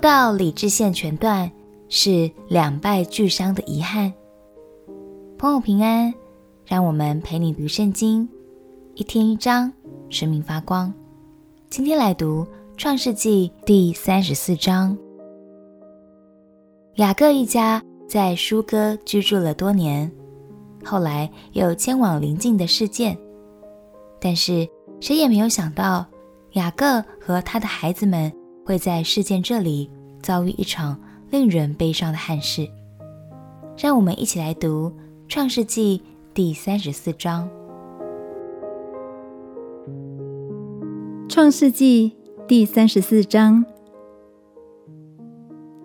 [0.00, 1.50] 到理智线全断，
[1.90, 4.12] 是两败俱伤的遗憾。
[5.36, 6.12] 朋友平安，
[6.64, 8.26] 让我们陪你读圣经，
[8.94, 9.70] 一天一章，
[10.08, 10.92] 生命发光。
[11.68, 12.46] 今天来读
[12.78, 14.96] 创世纪第三十四章。
[16.96, 20.10] 雅各一家在疏割居住了多年，
[20.82, 23.16] 后来又迁往邻近的事件，
[24.18, 24.66] 但是
[24.98, 26.06] 谁也没有想到，
[26.52, 28.32] 雅各和他的孩子们。
[28.64, 29.90] 会在事件这里
[30.22, 32.68] 遭遇一场令人悲伤的憾事。
[33.76, 34.90] 让我们一起来读
[35.28, 35.98] 《创世纪》
[36.34, 37.48] 第三十四章。
[41.32, 42.12] 《创世纪》
[42.46, 43.64] 第三十四章，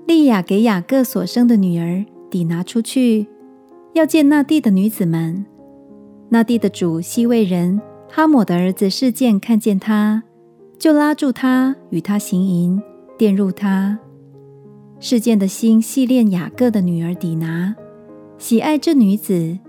[0.07, 3.27] 利亚给雅各所生的女儿底拿出去，
[3.93, 5.45] 要见那地的女子们。
[6.29, 10.23] 那地的主希未人哈姆的儿子事件看见他。
[10.77, 12.81] 就拉住他，与他行淫，
[13.17, 13.99] 玷辱他。
[14.99, 17.75] 示剑的心系恋雅各的女儿底拿，
[18.37, 19.59] 喜爱这女子，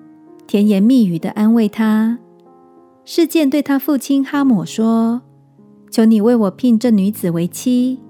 [0.47, 2.19] 甜言蜜语的安慰她。
[3.05, 5.23] 示剑对他父亲哈抹说
[5.91, 8.01] ：“求你为我聘这女子为妻。”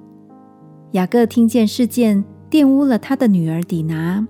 [0.93, 4.27] 雅各听见示剑玷污了他的女儿底拿，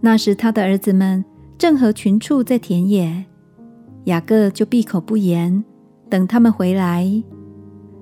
[0.00, 1.24] 那时他的儿子们
[1.58, 3.24] 正和群畜在田野，
[4.04, 5.62] 雅各就闭口不言，
[6.08, 7.22] 等他们回来。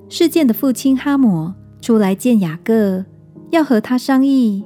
[0.08, 3.04] 示剑的父亲哈抹出来见雅各，
[3.50, 4.64] 要和他商议。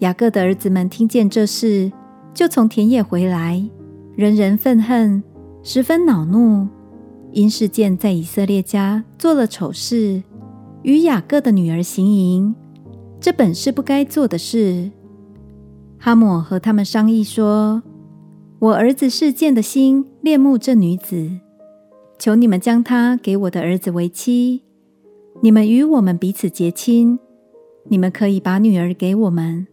[0.00, 1.92] 雅各的儿子们听见这事，
[2.34, 3.64] 就从田野回来，
[4.16, 5.22] 人人愤恨，
[5.62, 6.66] 十分恼怒，
[7.32, 10.22] 因示剑在以色列家做了丑事，
[10.82, 12.54] 与雅各的女儿行淫，
[13.20, 14.90] 这本是不该做的事。
[15.98, 17.82] 哈抹和他们商议说
[18.60, 21.30] ：“我儿子示剑的心恋慕这女子。”
[22.18, 24.62] 求你们将她给我的儿子为妻，
[25.40, 27.18] 你们与我们彼此结亲。
[27.90, 29.66] 你们可以把女儿给我们，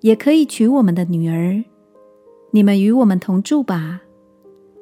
[0.00, 1.62] 也可以娶我们的女儿。
[2.52, 4.00] 你们与我们同住吧。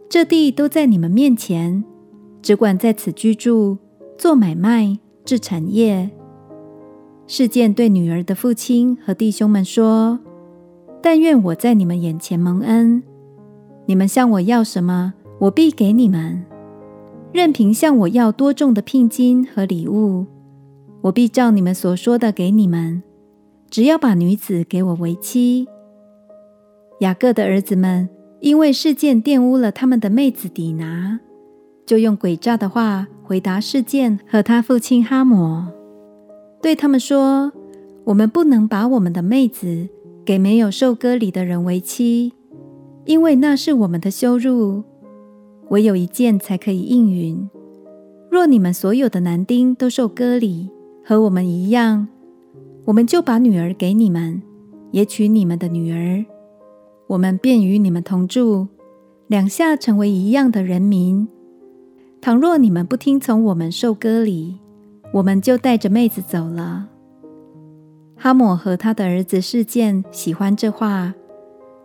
[0.08, 1.82] 这地都在你们面前，
[2.40, 3.78] 只管在此居住，
[4.16, 6.08] 做买卖，置产业。
[7.26, 10.20] 事件对女儿的父亲和弟兄们说
[11.02, 13.02] ：“但愿我在你们眼前蒙恩，
[13.86, 16.44] 你们向我要什么，我必给你们。”
[17.32, 20.26] 任凭向我要多重的聘金和礼物，
[21.02, 23.02] 我必照你们所说的给你们。
[23.70, 25.68] 只要把女子给我为妻。
[27.00, 28.08] 雅各的儿子们
[28.40, 31.20] 因为事件玷污了他们的妹子底拿，
[31.84, 35.66] 就用诡诈的话回答事件和他父亲哈抹，
[36.62, 37.52] 对他们说
[38.04, 39.90] ：“我们不能把我们的妹子
[40.24, 42.32] 给没有受割礼的人为妻，
[43.04, 44.84] 因为那是我们的羞辱。”
[45.70, 47.48] 唯有一件才可以应允。
[48.30, 50.70] 若你们所有的男丁都受割礼，
[51.04, 52.08] 和我们一样，
[52.84, 54.42] 我们就把女儿给你们，
[54.90, 56.24] 也娶你们的女儿，
[57.06, 58.68] 我们便与你们同住，
[59.26, 61.26] 两下成为一样的人民。
[62.20, 64.58] 倘若你们不听从我们受割礼，
[65.14, 66.88] 我们就带着妹子走了。
[68.16, 71.14] 哈姆和他的儿子示剑喜欢这话，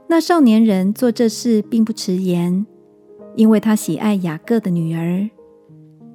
[0.10, 2.66] 那少年人做这事并不迟延。
[3.36, 5.30] 因为他喜爱雅各的女儿，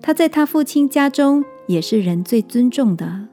[0.00, 3.28] 他在他父亲家中也是人最尊重的。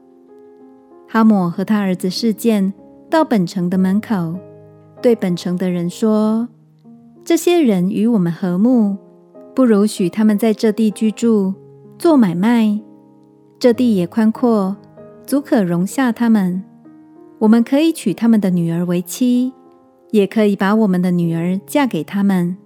[1.08, 2.74] 哈抹和他儿子示剑
[3.08, 4.36] 到本城的门口，
[5.00, 6.48] 对本城的人说
[7.24, 8.96] ：“这些人与我们和睦，
[9.54, 11.54] 不如许他们在这地居住，
[11.96, 12.80] 做买卖。
[13.58, 14.76] 这地也宽阔，
[15.24, 16.62] 足可容下他们。
[17.38, 19.52] 我们可以娶他们的女儿为妻，
[20.10, 22.56] 也可以把我们的女儿嫁给他们。”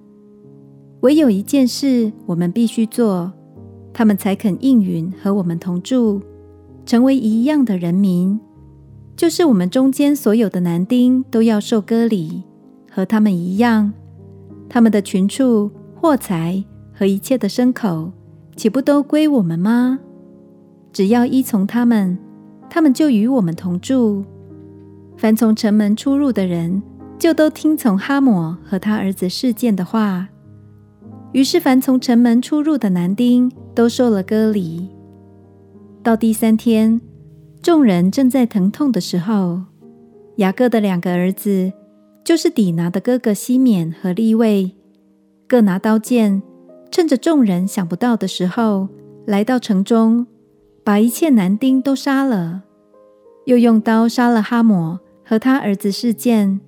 [1.00, 3.32] 唯有一件事我们必须做，
[3.92, 6.20] 他们才肯应允和我们同住，
[6.84, 8.38] 成为一样的人民。
[9.16, 12.42] 就是我们中间所有的男丁都要受割礼，
[12.90, 13.92] 和他们一样。
[14.68, 18.12] 他们的群畜、货财和一切的牲口，
[18.54, 19.98] 岂不都归我们吗？
[20.92, 22.18] 只要依从他们，
[22.68, 24.24] 他们就与我们同住。
[25.16, 26.82] 凡从城门出入的人，
[27.18, 30.28] 就都听从哈抹和他儿子示剑的话。
[31.32, 34.88] 于是，凡从城门出入的男丁都受了割礼。
[36.02, 37.00] 到第三天，
[37.62, 39.60] 众人正在疼痛的时候，
[40.36, 41.72] 雅各的两个儿子，
[42.24, 44.72] 就是底拿的哥哥西缅和利未，
[45.46, 46.42] 各拿刀剑，
[46.90, 48.88] 趁着众人想不到的时候，
[49.24, 50.26] 来到城中，
[50.82, 52.64] 把一切男丁都杀了，
[53.44, 56.60] 又用刀杀了哈姆和他儿子示剑，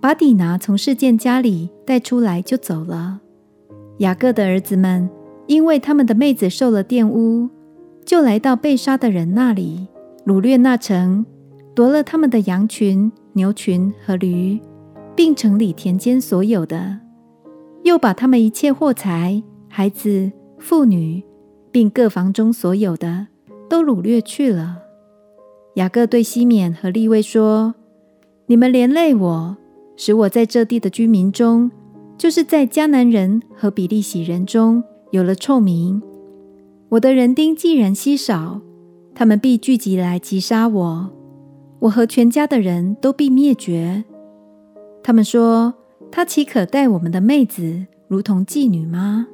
[0.00, 3.20] 把底拿从示剑家里带出来就走了。
[3.98, 5.08] 雅各的儿子们，
[5.46, 7.48] 因为他们的妹子受了玷污，
[8.04, 9.86] 就来到被杀的人那里，
[10.26, 11.24] 掳掠那城，
[11.74, 14.58] 夺了他们的羊群、牛群和驴，
[15.14, 16.98] 并城里田间所有的，
[17.84, 21.22] 又把他们一切货财、孩子、妇女，
[21.70, 23.28] 并各房中所有的，
[23.68, 24.78] 都掳掠去了。
[25.74, 27.74] 雅各对西缅和利未说
[28.46, 29.56] ：“你们连累我，
[29.96, 31.70] 使我在这地的居民中，
[32.16, 36.02] 就是在迦南人和比利洗人中有了臭名。
[36.88, 38.60] 我的人丁既然稀少，
[39.14, 41.10] 他们必聚集来击杀我，
[41.80, 44.04] 我和全家的人都必灭绝。
[45.02, 45.74] 他们说：
[46.10, 49.26] 他岂可待我们的妹子如同妓女吗？”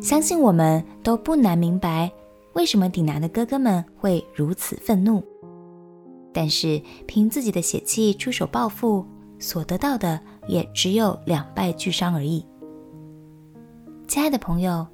[0.00, 2.12] 相信我们都不难明白，
[2.52, 5.22] 为什么底拿的哥哥们会如此愤怒。
[6.36, 9.06] 但是凭自己的血气出手报复，
[9.38, 12.44] 所得到的也只有两败俱伤而已。
[14.06, 14.86] 亲爱的朋友，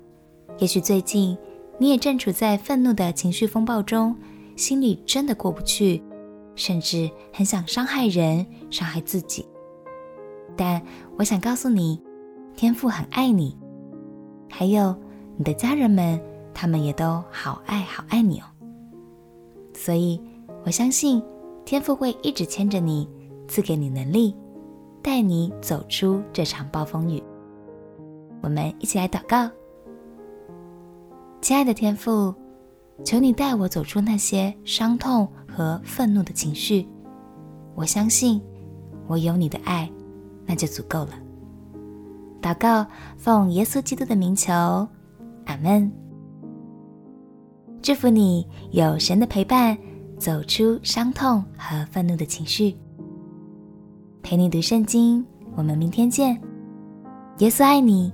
[0.58, 1.36] 也许最近
[1.78, 4.16] 你也正处在愤怒的情绪风暴中，
[4.54, 6.00] 心里真的过不去，
[6.54, 9.44] 甚至很想伤害人、伤害自己。
[10.56, 10.80] 但
[11.18, 12.00] 我想告诉你，
[12.54, 13.58] 天父很爱你。
[14.48, 14.94] 还有
[15.36, 16.22] 你的家人们，
[16.54, 18.44] 他们也都好爱好爱你哦。
[19.74, 20.20] 所以
[20.64, 21.23] 我相信
[21.64, 23.09] 天父会一直牵着你，
[23.49, 24.35] 赐给你能力，
[25.03, 27.23] 带你走出这场暴风雨。
[28.41, 29.50] 我们一起来祷告，
[31.41, 32.35] 亲爱的天父，
[33.05, 36.87] 求你带我走出那些伤痛和愤怒的情绪。
[37.75, 38.41] 我相信
[39.06, 39.91] 我有你的爱，
[40.47, 41.12] 那就足够了。
[42.41, 42.87] 祷告，
[43.17, 44.53] 奉耶稣基督的名求，
[45.47, 45.91] 阿门。
[47.81, 49.76] 祝福你有神的陪伴，
[50.22, 52.76] 走出伤痛和愤怒的情绪。
[54.22, 55.26] 陪你读圣经，
[55.56, 56.40] 我们明天见。
[57.38, 58.12] 耶稣爱你，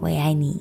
[0.00, 0.60] 我也爱你。